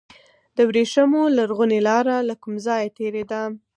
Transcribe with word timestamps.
د 0.55 0.57
وریښمو 0.69 1.23
لرغونې 1.37 1.79
لاره 1.89 2.15
له 2.27 2.35
کوم 2.41 2.55
ځای 2.67 2.83
تیریده؟ 2.97 3.41